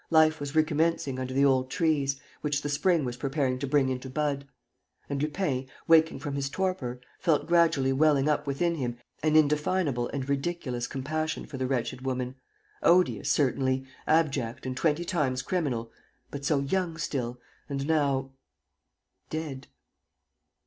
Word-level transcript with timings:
Life 0.09 0.39
was 0.39 0.55
recommencing 0.55 1.19
under 1.19 1.31
the 1.31 1.45
old 1.45 1.69
trees, 1.69 2.19
which 2.41 2.63
the 2.63 2.69
spring 2.69 3.05
was 3.05 3.17
preparing 3.17 3.59
to 3.59 3.67
bring 3.67 3.89
into 3.89 4.09
bud. 4.09 4.47
And 5.07 5.21
Lupin, 5.21 5.67
waking 5.87 6.17
from 6.21 6.33
his 6.33 6.49
torpor, 6.49 6.99
felt 7.19 7.45
gradually 7.45 7.93
welling 7.93 8.27
up 8.27 8.47
within 8.47 8.73
him 8.73 8.97
an 9.21 9.35
indefinable 9.35 10.07
and 10.07 10.27
ridiculous 10.27 10.87
compassion 10.87 11.45
for 11.45 11.57
the 11.57 11.67
wretched 11.67 12.01
woman, 12.01 12.33
odious, 12.81 13.29
certainly, 13.29 13.85
abject 14.07 14.65
and 14.65 14.75
twenty 14.75 15.05
times 15.05 15.43
criminal, 15.43 15.91
but 16.31 16.43
so 16.43 16.61
young 16.61 16.97
still 16.97 17.39
and 17.69 17.85
now... 17.85 18.31
dead. 19.29 19.67